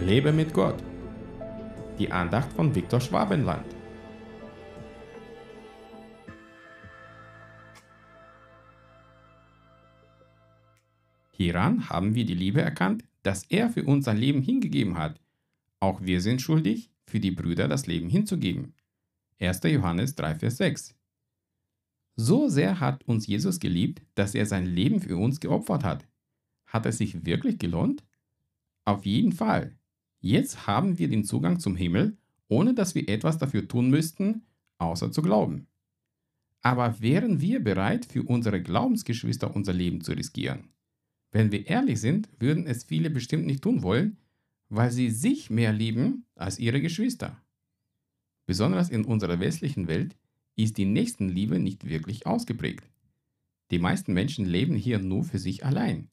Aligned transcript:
Lebe 0.00 0.32
mit 0.32 0.52
Gott. 0.52 0.82
Die 1.98 2.10
Andacht 2.10 2.52
von 2.52 2.74
Viktor 2.74 3.00
Schwabenland. 3.00 3.64
Hieran 11.30 11.88
haben 11.88 12.14
wir 12.14 12.26
die 12.26 12.34
Liebe 12.34 12.60
erkannt, 12.60 13.04
dass 13.22 13.44
er 13.44 13.70
für 13.70 13.84
uns 13.84 14.04
sein 14.04 14.16
Leben 14.16 14.42
hingegeben 14.42 14.98
hat. 14.98 15.20
Auch 15.80 16.00
wir 16.02 16.20
sind 16.20 16.42
schuldig, 16.42 16.90
für 17.06 17.20
die 17.20 17.30
Brüder 17.30 17.68
das 17.68 17.86
Leben 17.86 18.08
hinzugeben. 18.08 18.74
1. 19.38 19.60
Johannes 19.62 20.16
3, 20.16 20.34
Vers 20.34 20.56
6. 20.56 20.96
So 22.16 22.48
sehr 22.48 22.80
hat 22.80 23.04
uns 23.04 23.26
Jesus 23.26 23.60
geliebt, 23.60 24.02
dass 24.16 24.34
er 24.34 24.46
sein 24.46 24.66
Leben 24.66 25.00
für 25.00 25.16
uns 25.16 25.40
geopfert 25.40 25.84
hat. 25.84 26.06
Hat 26.66 26.84
es 26.84 26.98
sich 26.98 27.24
wirklich 27.24 27.58
gelohnt? 27.58 28.04
Auf 28.84 29.06
jeden 29.06 29.32
Fall. 29.32 29.78
Jetzt 30.24 30.66
haben 30.66 30.98
wir 30.98 31.10
den 31.10 31.22
Zugang 31.22 31.60
zum 31.60 31.76
Himmel, 31.76 32.16
ohne 32.48 32.72
dass 32.72 32.94
wir 32.94 33.10
etwas 33.10 33.36
dafür 33.36 33.68
tun 33.68 33.90
müssten, 33.90 34.40
außer 34.78 35.12
zu 35.12 35.20
glauben. 35.20 35.66
Aber 36.62 36.98
wären 37.02 37.42
wir 37.42 37.62
bereit, 37.62 38.06
für 38.06 38.22
unsere 38.22 38.62
Glaubensgeschwister 38.62 39.54
unser 39.54 39.74
Leben 39.74 40.00
zu 40.00 40.12
riskieren? 40.12 40.70
Wenn 41.30 41.52
wir 41.52 41.66
ehrlich 41.66 42.00
sind, 42.00 42.30
würden 42.38 42.66
es 42.66 42.84
viele 42.84 43.10
bestimmt 43.10 43.44
nicht 43.44 43.60
tun 43.62 43.82
wollen, 43.82 44.16
weil 44.70 44.90
sie 44.90 45.10
sich 45.10 45.50
mehr 45.50 45.74
lieben 45.74 46.24
als 46.36 46.58
ihre 46.58 46.80
Geschwister. 46.80 47.38
Besonders 48.46 48.88
in 48.88 49.04
unserer 49.04 49.40
westlichen 49.40 49.88
Welt 49.88 50.16
ist 50.56 50.78
die 50.78 50.86
Nächstenliebe 50.86 51.58
nicht 51.58 51.86
wirklich 51.86 52.26
ausgeprägt. 52.26 52.88
Die 53.70 53.78
meisten 53.78 54.14
Menschen 54.14 54.46
leben 54.46 54.74
hier 54.74 55.00
nur 55.00 55.24
für 55.24 55.38
sich 55.38 55.66
allein. 55.66 56.08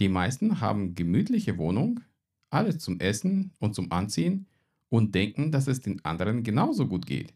Die 0.00 0.08
meisten 0.08 0.60
haben 0.60 0.96
gemütliche 0.96 1.58
Wohnung, 1.58 2.00
alles 2.50 2.78
zum 2.78 3.00
Essen 3.00 3.52
und 3.58 3.74
zum 3.74 3.92
Anziehen 3.92 4.46
und 4.88 5.14
denken, 5.14 5.52
dass 5.52 5.66
es 5.66 5.80
den 5.80 6.04
anderen 6.04 6.42
genauso 6.42 6.86
gut 6.86 7.06
geht. 7.06 7.34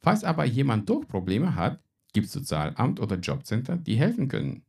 Falls 0.00 0.24
aber 0.24 0.44
jemand 0.44 0.90
doch 0.90 1.06
Probleme 1.06 1.54
hat, 1.54 1.82
gibt 2.12 2.26
es 2.26 2.32
Sozialamt 2.32 3.00
oder 3.00 3.16
Jobcenter, 3.16 3.76
die 3.76 3.96
helfen 3.96 4.28
können. 4.28 4.64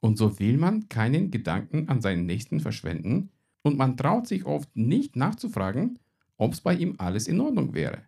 Und 0.00 0.18
so 0.18 0.38
will 0.38 0.56
man 0.56 0.88
keinen 0.88 1.30
Gedanken 1.30 1.88
an 1.88 2.00
seinen 2.00 2.26
Nächsten 2.26 2.60
verschwenden 2.60 3.30
und 3.62 3.76
man 3.76 3.96
traut 3.96 4.26
sich 4.26 4.44
oft 4.44 4.74
nicht 4.76 5.16
nachzufragen, 5.16 5.98
ob 6.36 6.52
es 6.52 6.60
bei 6.60 6.74
ihm 6.74 6.96
alles 6.98 7.28
in 7.28 7.40
Ordnung 7.40 7.74
wäre. 7.74 8.02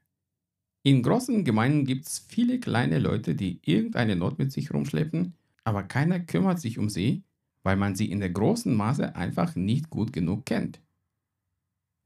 In 0.83 1.03
großen 1.03 1.45
Gemeinden 1.45 1.87
gibt 1.87 2.07
es 2.07 2.19
viele 2.19 2.61
kleine 2.61 2.99
Leute, 2.99 3.35
die 3.35 3.61
irgendeine 3.65 4.17
Not 4.17 4.39
mit 4.39 4.53
sich 4.53 4.73
rumschleppen, 4.73 5.35
aber 5.63 5.83
keiner 5.85 6.21
kümmert 6.21 6.61
sich 6.61 6.79
um 6.79 6.91
sie 6.91 7.23
weil 7.65 7.77
man 7.77 7.97
sie 7.97 8.11
in 8.11 8.21
der 8.21 8.31
großen 8.31 8.73
Masse 8.73 9.17
einfach 9.17 9.57
nicht 9.57 9.91
gut 9.91 10.13
genug 10.13 10.47
kennt. 10.47 10.81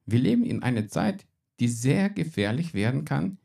Wir 0.06 0.20
leben 0.20 0.44
in 0.44 0.62
einer 0.62 0.88
Zeit, 0.88 1.26
die 1.60 1.68
sehr 1.68 2.08
gefährlich 2.08 2.72
werden 2.72 3.04
kann 3.04 3.36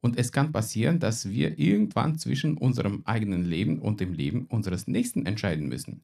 und 0.00 0.18
es 0.18 0.30
kann 0.30 0.52
passieren, 0.52 1.00
dass 1.00 1.30
wir 1.30 1.58
irgendwann 1.58 2.18
zwischen 2.18 2.58
unserem 2.58 3.02
eigenen 3.06 3.44
Leben 3.44 3.78
und 3.78 4.00
dem 4.00 4.12
Leben 4.12 4.44
unseres 4.46 4.86
Nächsten 4.86 5.26
entscheiden 5.26 5.66
müssen. 5.66 6.02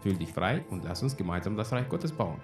Fühl 0.00 0.14
dich 0.14 0.32
frei 0.32 0.64
und 0.70 0.84
lass 0.84 1.02
uns 1.02 1.16
gemeinsam 1.16 1.56
das 1.56 1.72
Reich 1.72 1.88
Gottes 1.88 2.12
bauen. 2.12 2.40